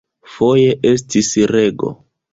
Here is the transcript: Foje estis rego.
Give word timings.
Foje 0.35 0.71
estis 0.93 1.31
rego. 1.55 1.93